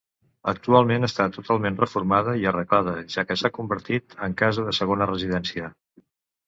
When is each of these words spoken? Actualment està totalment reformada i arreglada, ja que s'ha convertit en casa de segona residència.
Actualment 0.51 1.05
està 1.07 1.27
totalment 1.35 1.77
reformada 1.83 2.35
i 2.41 2.49
arreglada, 2.53 2.97
ja 3.17 3.27
que 3.29 3.41
s'ha 3.43 3.55
convertit 3.61 4.19
en 4.29 4.39
casa 4.45 4.69
de 4.71 4.79
segona 4.83 5.11
residència. 5.17 5.73